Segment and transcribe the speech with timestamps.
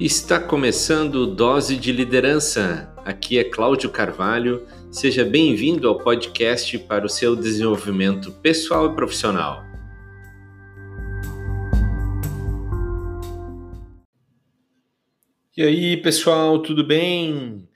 [0.00, 2.90] Está começando Dose de Liderança.
[3.04, 4.66] Aqui é Cláudio Carvalho.
[4.90, 9.62] Seja bem-vindo ao podcast para o seu desenvolvimento pessoal e profissional.
[15.54, 17.68] E aí, pessoal, tudo bem?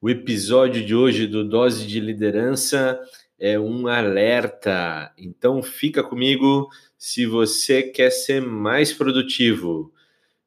[0.00, 2.98] O episódio de hoje do Dose de Liderança
[3.38, 5.12] é um alerta.
[5.18, 9.92] Então, fica comigo se você quer ser mais produtivo.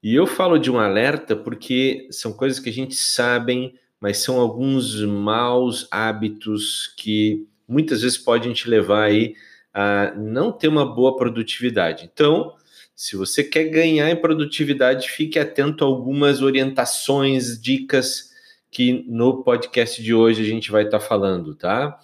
[0.04, 4.40] E eu falo de um alerta porque são coisas que a gente sabe, mas são
[4.40, 9.36] alguns maus hábitos que muitas vezes podem te levar aí
[9.74, 12.10] a não ter uma boa produtividade.
[12.12, 12.56] Então,
[12.96, 18.32] se você quer ganhar em produtividade, fique atento a algumas orientações, dicas
[18.70, 22.00] que no podcast de hoje a gente vai estar tá falando, tá?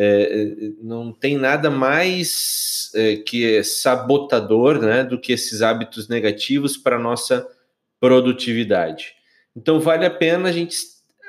[0.00, 6.76] É, não tem nada mais é, que é sabotador né, do que esses hábitos negativos
[6.76, 7.44] para a nossa
[7.98, 9.14] produtividade.
[9.56, 10.76] Então, vale a pena a gente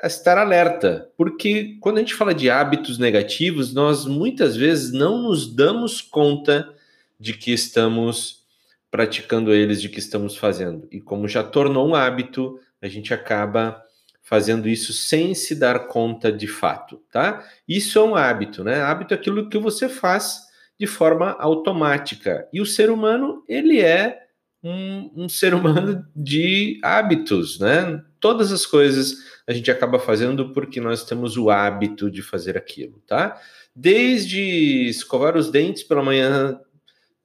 [0.04, 5.52] estar alerta, porque quando a gente fala de hábitos negativos, nós muitas vezes não nos
[5.52, 6.72] damos conta
[7.18, 8.44] de que estamos
[8.88, 10.86] praticando eles, de que estamos fazendo.
[10.92, 13.82] E como já tornou um hábito, a gente acaba
[14.30, 17.44] fazendo isso sem se dar conta de fato, tá?
[17.66, 18.80] Isso é um hábito, né?
[18.80, 20.38] Hábito é aquilo que você faz
[20.78, 22.48] de forma automática.
[22.52, 24.20] E o ser humano, ele é
[24.62, 28.00] um, um, ser humano de hábitos, né?
[28.20, 29.16] Todas as coisas
[29.48, 33.36] a gente acaba fazendo porque nós temos o hábito de fazer aquilo, tá?
[33.74, 36.60] Desde escovar os dentes pela manhã,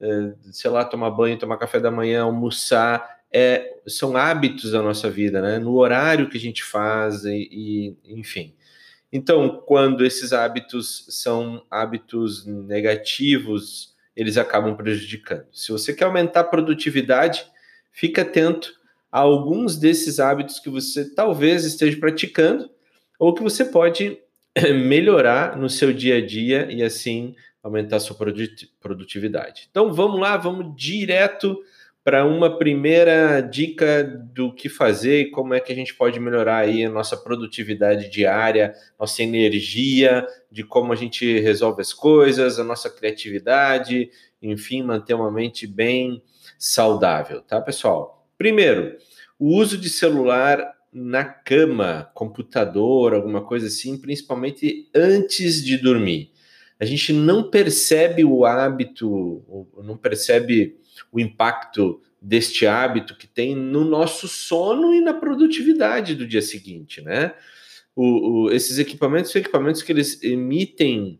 [0.00, 5.10] é, sei lá, tomar banho, tomar café da manhã, almoçar, é, são hábitos da nossa
[5.10, 5.58] vida, né?
[5.58, 8.54] No horário que a gente faz e, e enfim.
[9.12, 15.44] Então, quando esses hábitos são hábitos negativos, eles acabam prejudicando.
[15.52, 17.44] Se você quer aumentar a produtividade,
[17.92, 18.72] fique atento
[19.12, 22.70] a alguns desses hábitos que você talvez esteja praticando
[23.18, 24.18] ou que você pode
[24.82, 28.16] melhorar no seu dia a dia e assim aumentar a sua
[28.80, 29.68] produtividade.
[29.70, 31.62] Então vamos lá, vamos direto
[32.06, 36.58] para uma primeira dica do que fazer e como é que a gente pode melhorar
[36.58, 42.64] aí a nossa produtividade diária, nossa energia, de como a gente resolve as coisas, a
[42.64, 44.08] nossa criatividade,
[44.40, 46.22] enfim, manter uma mente bem
[46.56, 48.24] saudável, tá, pessoal?
[48.38, 48.96] Primeiro,
[49.36, 56.30] o uso de celular na cama, computador, alguma coisa assim, principalmente antes de dormir.
[56.78, 60.76] A gente não percebe o hábito, não percebe
[61.10, 67.00] o impacto deste hábito que tem no nosso sono e na produtividade do dia seguinte,
[67.00, 67.34] né?
[67.94, 71.18] O, o, esses equipamentos são equipamentos que eles emitem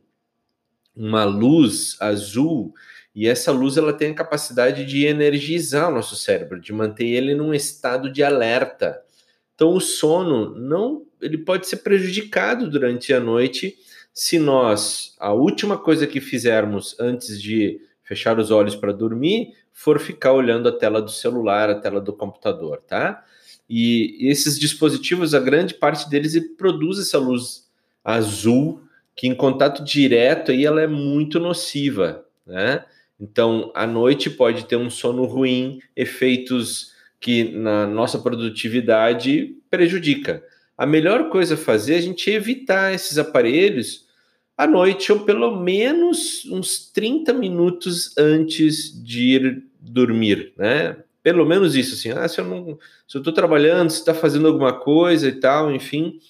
[0.94, 2.74] uma luz azul
[3.14, 7.34] e essa luz ela tem a capacidade de energizar o nosso cérebro, de manter ele
[7.34, 9.00] num estado de alerta.
[9.54, 13.74] Então o sono não, ele pode ser prejudicado durante a noite
[14.16, 20.00] se nós a última coisa que fizermos antes de fechar os olhos para dormir for
[20.00, 23.22] ficar olhando a tela do celular, a tela do computador, tá?
[23.68, 27.68] E esses dispositivos, a grande parte deles produz essa luz
[28.02, 28.80] azul
[29.14, 32.86] que em contato direto aí ela é muito nociva, né?
[33.20, 40.42] Então, à noite pode ter um sono ruim, efeitos que na nossa produtividade prejudica.
[40.78, 44.05] A melhor coisa a fazer é a gente evitar esses aparelhos
[44.56, 50.96] à noite, ou pelo menos uns 30 minutos antes de ir dormir, né?
[51.22, 54.46] Pelo menos isso, assim, ah, se eu não, se eu estou trabalhando, se está fazendo
[54.46, 56.20] alguma coisa e tal, enfim,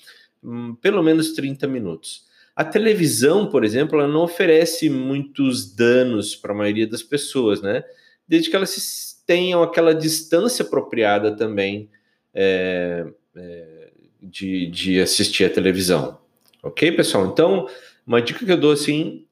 [0.43, 2.25] hum, pelo menos 30 minutos.
[2.55, 7.85] A televisão, por exemplo, ela não oferece muitos danos para a maioria das pessoas, né?
[8.27, 11.91] Desde que elas tenham aquela distância apropriada também
[12.33, 13.07] é,
[13.37, 13.91] é,
[14.23, 16.19] de, de assistir a televisão.
[16.63, 17.27] Ok, pessoal?
[17.27, 17.69] Então,
[18.07, 19.27] uma dica que eu dou assim,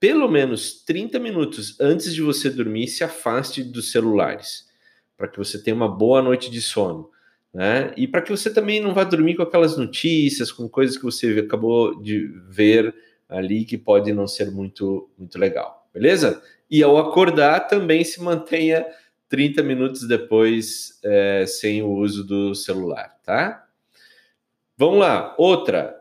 [0.00, 4.66] pelo menos 30 minutos antes de você dormir, se afaste dos celulares,
[5.16, 7.10] para que você tenha uma boa noite de sono.
[7.52, 7.92] Né?
[7.96, 11.38] E para que você também não vá dormir com aquelas notícias, com coisas que você
[11.38, 12.94] acabou de ver
[13.28, 16.42] ali que pode não ser muito, muito legal, beleza?
[16.70, 18.86] E ao acordar, também se mantenha
[19.28, 23.66] 30 minutos depois é, sem o uso do celular, tá?
[24.76, 25.95] Vamos lá, outra.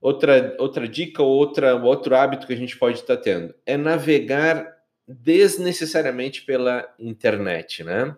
[0.00, 3.76] Outra, outra dica ou outra, outro hábito que a gente pode estar tá tendo é
[3.76, 4.66] navegar
[5.06, 8.16] desnecessariamente pela internet, né?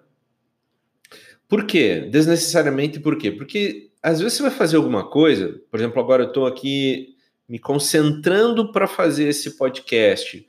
[1.49, 2.09] Por quê?
[2.11, 3.31] Desnecessariamente por quê?
[3.33, 7.17] Porque às vezes você vai fazer alguma coisa, por exemplo, agora eu estou aqui
[7.49, 10.47] me concentrando para fazer esse podcast,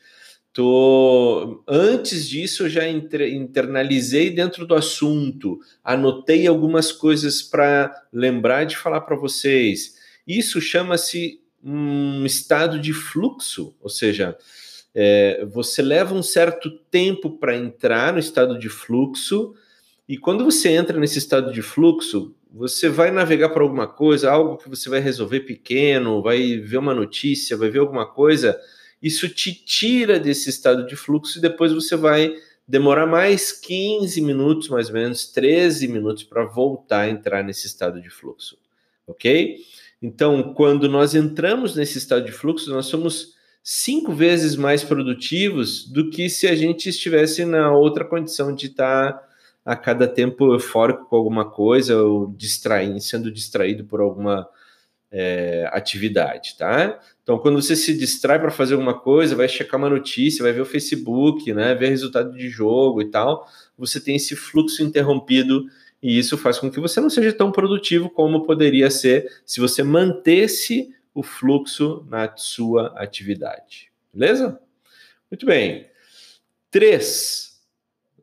[0.54, 8.78] tô antes disso eu já internalizei dentro do assunto, anotei algumas coisas para lembrar de
[8.78, 10.03] falar para vocês.
[10.28, 14.38] Isso chama-se um estado de fluxo, ou seja,
[14.94, 19.54] é, você leva um certo tempo para entrar no estado de fluxo,
[20.08, 24.58] e quando você entra nesse estado de fluxo, você vai navegar por alguma coisa, algo
[24.58, 28.60] que você vai resolver pequeno, vai ver uma notícia, vai ver alguma coisa,
[29.02, 32.36] isso te tira desse estado de fluxo e depois você vai
[32.68, 38.02] demorar mais 15 minutos, mais ou menos 13 minutos para voltar a entrar nesse estado
[38.02, 38.58] de fluxo,
[39.08, 39.58] ok?
[40.04, 46.10] Então, quando nós entramos nesse estado de fluxo, nós somos cinco vezes mais produtivos do
[46.10, 49.18] que se a gente estivesse na outra condição de estar
[49.64, 54.46] a cada tempo eufórico com alguma coisa ou distraindo, sendo distraído por alguma
[55.10, 57.00] é, atividade, tá?
[57.22, 60.62] Então, quando você se distrai para fazer alguma coisa, vai checar uma notícia, vai ver
[60.62, 63.48] o Facebook, né, ver resultado de jogo e tal,
[63.78, 65.64] você tem esse fluxo interrompido
[66.04, 69.82] e isso faz com que você não seja tão produtivo como poderia ser se você
[69.82, 73.90] mantesse o fluxo na sua atividade.
[74.14, 74.60] Beleza?
[75.32, 75.88] Muito bem.
[76.70, 77.62] Três,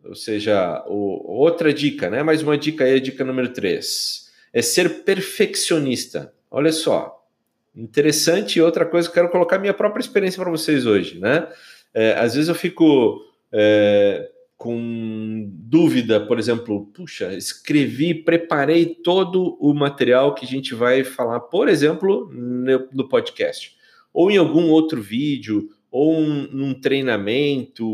[0.05, 2.23] ou seja, o, outra dica, né?
[2.23, 6.35] Mais uma dica aí, a dica número três, é ser perfeccionista.
[6.51, 7.27] Olha só,
[7.75, 11.49] interessante e outra coisa, quero colocar minha própria experiência para vocês hoje, né?
[11.95, 14.31] É, às vezes eu fico é,
[14.61, 21.41] com dúvida, por exemplo, puxa, escrevi, preparei todo o material que a gente vai falar,
[21.41, 23.75] por exemplo, no, podcast,
[24.13, 27.87] ou em algum outro vídeo, ou um, num treinamento,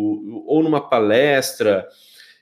[0.44, 1.86] ou numa palestra.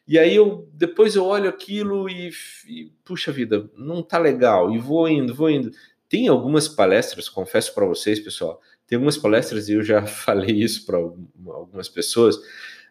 [0.09, 2.31] E aí eu depois eu olho aquilo e,
[2.67, 5.71] e puxa vida, não tá legal, e vou indo, vou indo.
[6.09, 10.87] Tem algumas palestras, confesso para vocês, pessoal, tem algumas palestras e eu já falei isso
[10.87, 12.39] para algumas pessoas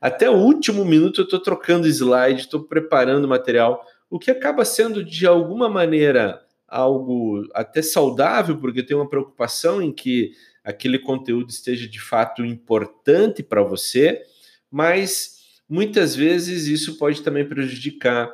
[0.04, 5.02] até o último minuto eu estou trocando slide, estou preparando material, o que acaba sendo
[5.02, 11.88] de alguma maneira algo até saudável, porque tem uma preocupação em que aquele conteúdo esteja
[11.88, 14.22] de fato importante para você,
[14.70, 18.30] mas muitas vezes isso pode também prejudicar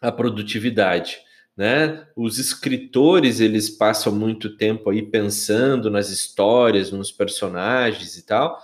[0.00, 1.18] a produtividade.
[1.56, 2.06] Né?
[2.14, 8.56] Os escritores eles passam muito tempo aí pensando nas histórias, nos personagens e tal,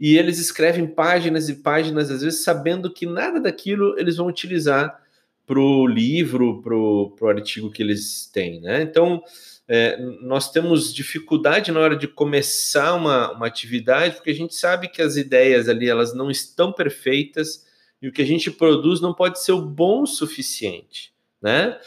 [0.00, 5.02] e eles escrevem páginas e páginas, às vezes sabendo que nada daquilo eles vão utilizar
[5.44, 8.60] para o livro, para o artigo que eles têm.
[8.60, 8.82] Né?
[8.82, 9.22] Então,
[9.66, 14.88] é, nós temos dificuldade na hora de começar uma, uma atividade, porque a gente sabe
[14.88, 17.66] que as ideias ali elas não estão perfeitas
[18.00, 21.12] e o que a gente produz não pode ser o bom o suficiente.
[21.40, 21.78] Né?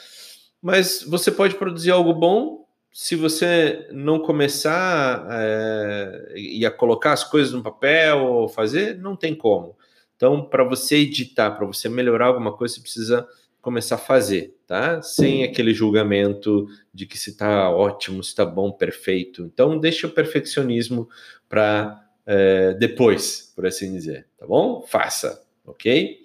[0.62, 2.61] Mas você pode produzir algo bom
[2.94, 9.16] se você não começar é, e a colocar as coisas no papel ou fazer, não
[9.16, 9.78] tem como.
[10.16, 13.28] Então, para você editar, para você melhorar alguma coisa, você precisa
[13.62, 15.02] começar a fazer, tá?
[15.02, 19.44] Sem aquele julgamento de que se está ótimo, se está bom, perfeito.
[19.44, 21.08] Então, deixa o perfeccionismo
[21.48, 24.86] para é, depois, por assim dizer, tá bom?
[24.86, 26.20] Faça, ok?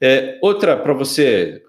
[0.00, 1.62] É, outra para você,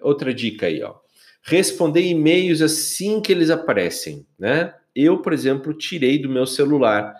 [0.00, 1.03] outra dica aí, ó
[1.44, 4.74] responder e-mails assim que eles aparecem, né?
[4.96, 7.14] Eu, por exemplo, tirei do meu celular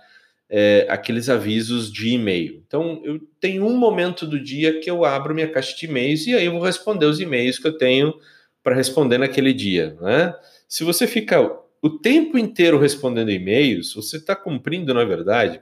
[0.49, 2.63] é, aqueles avisos de e-mail.
[2.67, 6.35] Então, eu tenho um momento do dia que eu abro minha caixa de e-mails e
[6.35, 8.15] aí eu vou responder os e-mails que eu tenho
[8.63, 10.35] para responder naquele dia, né?
[10.67, 11.41] Se você fica
[11.83, 15.61] o tempo inteiro respondendo e-mails, você está cumprindo, na verdade,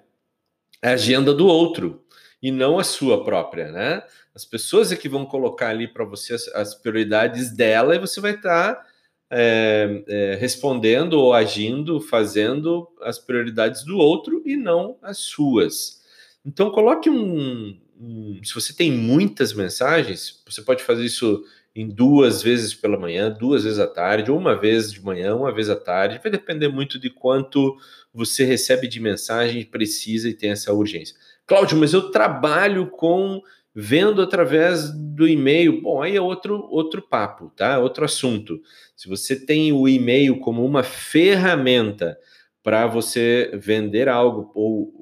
[0.80, 2.01] a agenda do outro
[2.42, 4.02] e não a sua própria, né?
[4.34, 8.20] As pessoas é que vão colocar ali para você as, as, prioridades dela e você
[8.20, 8.86] vai estar tá,
[9.30, 16.02] é, é, respondendo ou agindo, fazendo as prioridades do outro e não as suas.
[16.44, 21.44] Então coloque um, um se você tem muitas mensagens, você pode fazer isso
[21.74, 25.52] em duas vezes pela manhã, duas vezes à tarde, ou uma vez de manhã, uma
[25.52, 26.20] vez à tarde.
[26.22, 27.76] Vai depender muito de quanto
[28.12, 31.16] você recebe de mensagem, precisa e tem essa urgência.
[31.52, 33.42] Cláudio, mas eu trabalho com
[33.74, 37.78] vendo através do e-mail, bom, aí é outro, outro papo, tá?
[37.78, 38.58] Outro assunto.
[38.96, 42.16] Se você tem o e-mail como uma ferramenta
[42.62, 44.94] para você vender algo ou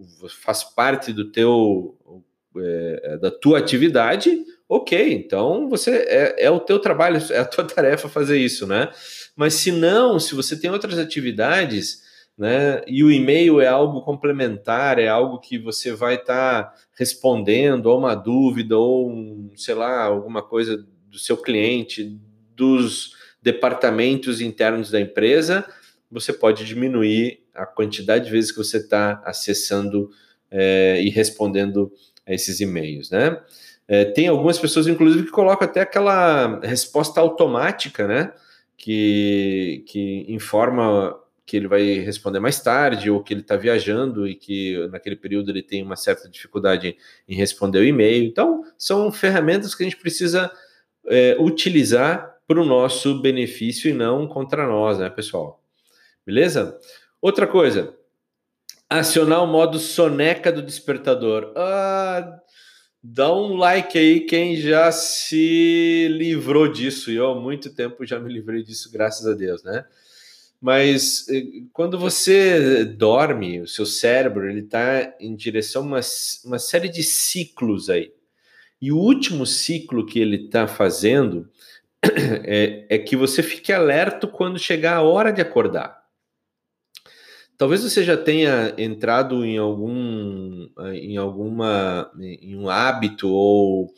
[0.42, 1.97] faz parte do teu
[2.57, 7.62] é, da tua atividade, ok, então você é, é o teu trabalho, é a tua
[7.62, 8.90] tarefa fazer isso, né?
[9.37, 12.10] Mas se não, se você tem outras atividades,
[12.40, 12.80] né?
[12.87, 17.99] E o e-mail é algo complementar, é algo que você vai estar tá respondendo a
[17.99, 22.18] uma dúvida ou, um, sei lá, alguma coisa do seu cliente,
[22.56, 25.66] dos departamentos internos da empresa,
[26.11, 30.11] você pode diminuir a quantidade de vezes que você está acessando
[30.50, 31.92] é, e respondendo
[32.26, 33.38] a esses e-mails, né?
[33.87, 38.32] É, tem algumas pessoas, inclusive, que colocam até aquela resposta automática, né?
[38.78, 41.14] Que, que informa
[41.50, 45.50] que ele vai responder mais tarde ou que ele está viajando e que naquele período
[45.50, 46.97] ele tem uma certa dificuldade
[47.28, 48.23] em responder o e-mail.
[48.23, 50.49] Então, são ferramentas que a gente precisa
[51.09, 55.61] é, utilizar para o nosso benefício e não contra nós, né, pessoal?
[56.25, 56.78] Beleza?
[57.21, 57.97] Outra coisa,
[58.88, 61.52] acionar o modo soneca do despertador.
[61.57, 62.40] Ah,
[63.02, 67.11] dá um like aí quem já se livrou disso.
[67.11, 69.85] Eu há muito tempo já me livrei disso, graças a Deus, né?
[70.61, 76.00] Mas eh, quando você dorme, o seu cérebro ele está em direção a uma,
[76.45, 78.12] uma série de ciclos aí.
[78.81, 81.49] E o último ciclo que ele está fazendo
[82.45, 86.00] é, é, que você fique alerta quando chegar a hora de acordar.
[87.57, 93.93] Talvez você já tenha entrado em algum em alguma em um hábito ou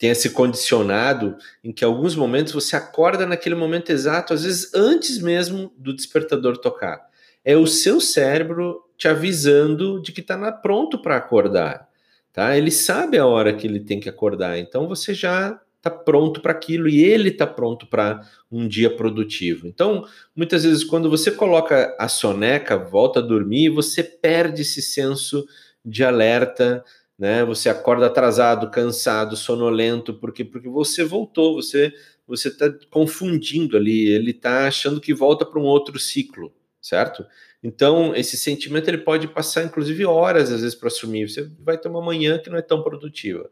[0.00, 5.18] tenha se condicionado em que alguns momentos você acorda naquele momento exato, às vezes antes
[5.20, 7.06] mesmo do despertador tocar.
[7.44, 11.86] É o seu cérebro te avisando de que está pronto para acordar,
[12.32, 12.56] tá?
[12.56, 16.52] Ele sabe a hora que ele tem que acordar, então você já está pronto para
[16.52, 19.66] aquilo e ele está pronto para um dia produtivo.
[19.66, 25.46] Então, muitas vezes quando você coloca a soneca, volta a dormir, você perde esse senso
[25.84, 26.84] de alerta,
[27.20, 27.44] né?
[27.44, 31.92] Você acorda atrasado, cansado, sonolento, porque porque você voltou, você
[32.26, 36.50] você está confundindo ali, ele está achando que volta para um outro ciclo,
[36.80, 37.26] certo?
[37.62, 41.28] Então esse sentimento ele pode passar inclusive horas às vezes para assumir.
[41.28, 43.50] Você vai ter uma manhã que não é tão produtiva.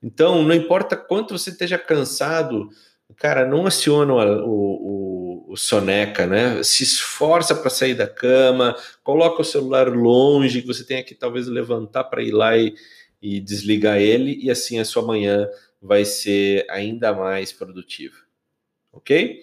[0.00, 2.68] Então não importa quanto você esteja cansado,
[3.16, 6.62] cara, não aciona o, o, o soneca, né?
[6.62, 11.48] Se esforça para sair da cama, coloca o celular longe, que você tenha que talvez
[11.48, 12.74] levantar para ir lá e
[13.20, 15.48] e desligar ele, e assim a sua manhã
[15.80, 18.16] vai ser ainda mais produtiva.
[18.92, 19.42] Ok?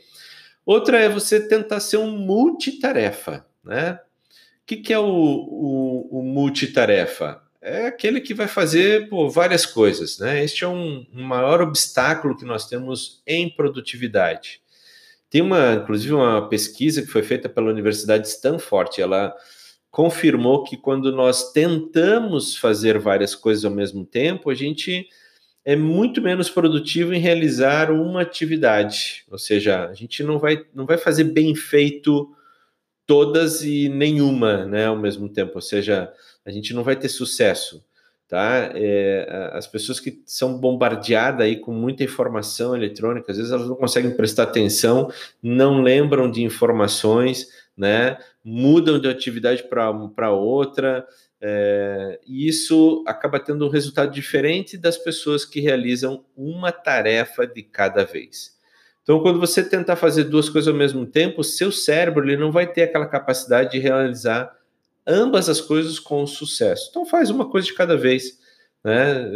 [0.65, 3.99] Outra é você tentar ser um multitarefa, né?
[4.63, 7.41] O que, que é o, o, o, multitarefa?
[7.61, 10.43] É aquele que vai fazer pô, várias coisas, né?
[10.43, 14.61] Este é um, um maior obstáculo que nós temos em produtividade.
[15.29, 19.35] Tem uma, inclusive, uma pesquisa que foi feita pela Universidade de Stanford, ela
[19.95, 25.07] confirmou que quando nós tentamos fazer várias coisas ao mesmo tempo, a gente
[25.63, 29.23] é muito menos produtivo em realizar uma atividade.
[29.31, 32.29] Ou seja, a gente não vai, não vai fazer bem feito
[33.05, 35.53] todas e nenhuma né, ao mesmo tempo.
[35.55, 36.11] Ou seja,
[36.45, 37.81] a gente não vai ter sucesso.
[38.27, 38.71] Tá?
[38.73, 43.77] É, as pessoas que são bombardeadas aí com muita informação eletrônica, às vezes elas não
[43.77, 45.09] conseguem prestar atenção,
[45.41, 47.47] não lembram de informações,
[47.77, 48.17] né?
[48.43, 51.05] Mudam de atividade para outra,
[51.41, 57.61] é, e isso acaba tendo um resultado diferente das pessoas que realizam uma tarefa de
[57.61, 58.55] cada vez.
[59.03, 62.65] Então, quando você tentar fazer duas coisas ao mesmo tempo, seu cérebro ele não vai
[62.65, 64.51] ter aquela capacidade de realizar
[65.05, 66.87] ambas as coisas com sucesso.
[66.89, 68.39] Então, faz uma coisa de cada vez.
[68.83, 69.29] Né?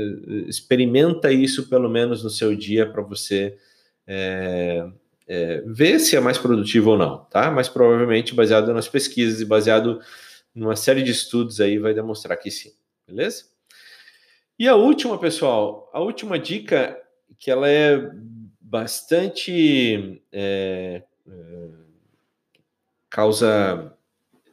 [0.47, 3.55] Experimenta isso pelo menos no seu dia para você
[4.07, 4.87] é,
[5.29, 7.51] é, ver se é mais produtivo ou não, tá?
[7.51, 10.01] Mas provavelmente baseado nas pesquisas e baseado
[10.55, 12.71] numa série de estudos aí vai demonstrar que sim,
[13.07, 13.45] beleza?
[14.57, 16.99] E a última, pessoal, a última dica
[17.37, 18.11] que ela é
[18.59, 21.67] bastante é, é,
[23.07, 23.95] causa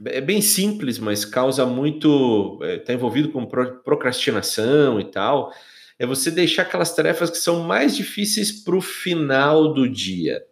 [0.05, 5.51] é bem simples, mas causa muito está é, envolvido com procrastinação e tal.
[5.99, 10.45] É você deixar aquelas tarefas que são mais difíceis para o final do dia.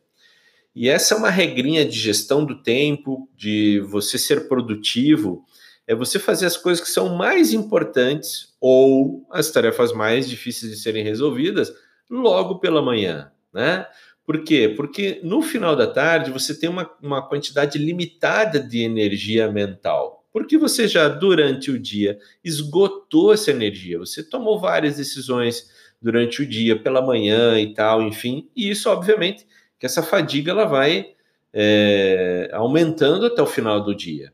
[0.75, 5.45] E essa é uma regrinha de gestão do tempo, de você ser produtivo,
[5.87, 10.79] é você fazer as coisas que são mais importantes ou as tarefas mais difíceis de
[10.79, 11.73] serem resolvidas
[12.11, 13.87] logo pela manhã, né?
[14.27, 14.73] Por quê?
[14.75, 20.25] Porque no final da tarde você tem uma, uma quantidade limitada de energia mental.
[20.33, 23.99] Porque você já, durante o dia, esgotou essa energia.
[23.99, 28.49] Você tomou várias decisões durante o dia, pela manhã e tal, enfim.
[28.57, 29.47] E isso, obviamente,
[29.79, 31.15] que essa fadiga ela vai
[31.53, 34.33] é, aumentando até o final do dia.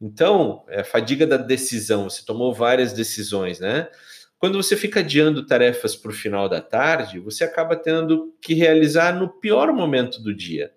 [0.00, 3.88] Então, é a fadiga da decisão, você tomou várias decisões, né?
[4.38, 9.18] Quando você fica adiando tarefas para o final da tarde, você acaba tendo que realizar
[9.18, 10.72] no pior momento do dia.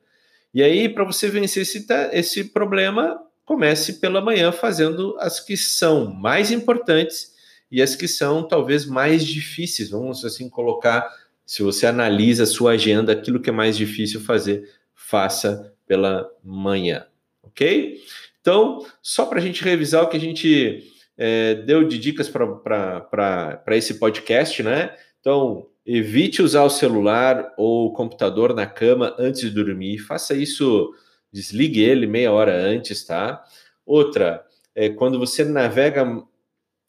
[0.53, 6.13] E aí, para você vencer esse, esse problema, comece pela manhã fazendo as que são
[6.13, 7.33] mais importantes
[7.69, 9.89] e as que são talvez mais difíceis.
[9.89, 11.05] Vamos assim colocar
[11.47, 17.07] se você analisa a sua agenda, aquilo que é mais difícil fazer, faça pela manhã,
[17.41, 18.01] ok?
[18.41, 20.83] Então, só para a gente revisar o que a gente
[21.17, 24.93] é, deu de dicas para esse podcast, né?
[25.21, 29.99] Então, evite usar o celular ou o computador na cama antes de dormir.
[29.99, 30.93] Faça isso,
[31.31, 33.41] desligue ele meia hora antes, tá?
[33.85, 36.05] Outra, é, quando você navega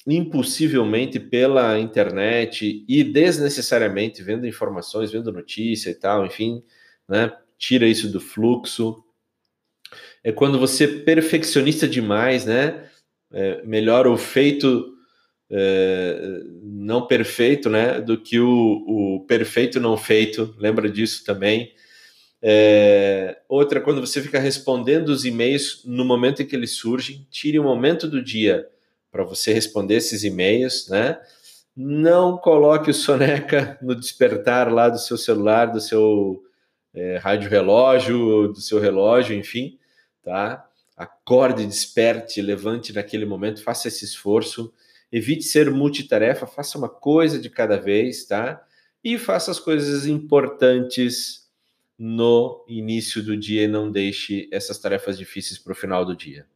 [0.09, 6.63] impulsivelmente pela internet e desnecessariamente vendo informações, vendo notícia e tal, enfim,
[7.07, 7.31] né?
[7.59, 9.05] Tira isso do fluxo.
[10.25, 12.89] É quando você é perfeccionista demais, né?
[13.31, 14.95] É, melhor o feito
[15.51, 18.01] é, não perfeito, né?
[18.01, 20.55] Do que o, o, perfeito não feito.
[20.59, 21.75] Lembra disso também.
[22.41, 27.59] É, outra, quando você fica respondendo os e-mails no momento em que eles surgem, tire
[27.59, 28.67] um momento do dia
[29.11, 31.21] para você responder esses e-mails, né?
[31.77, 36.43] Não coloque o soneca no despertar lá do seu celular, do seu
[36.93, 39.79] é, rádio relógio, do seu relógio, enfim,
[40.23, 40.67] tá?
[40.97, 44.73] Acorde, desperte, levante naquele momento, faça esse esforço.
[45.11, 48.61] Evite ser multitarefa, faça uma coisa de cada vez, tá?
[49.03, 51.49] E faça as coisas importantes
[51.99, 56.47] no início do dia e não deixe essas tarefas difíceis para o final do dia.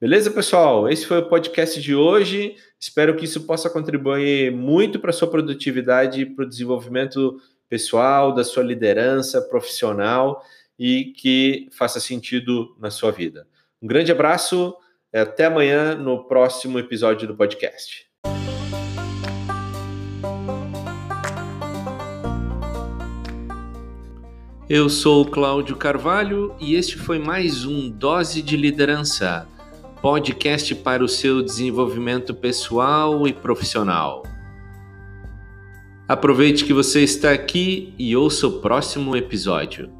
[0.00, 0.88] Beleza, pessoal?
[0.88, 2.54] Esse foi o podcast de hoje.
[2.78, 8.44] Espero que isso possa contribuir muito para a sua produtividade para o desenvolvimento pessoal, da
[8.44, 10.40] sua liderança profissional
[10.78, 13.44] e que faça sentido na sua vida.
[13.82, 14.72] Um grande abraço,
[15.12, 18.06] até amanhã no próximo episódio do podcast.
[24.68, 29.57] Eu sou Cláudio Carvalho e este foi mais um Dose de Liderança
[30.00, 34.22] podcast para o seu desenvolvimento pessoal e profissional.
[36.08, 39.97] Aproveite que você está aqui e ouça o próximo episódio.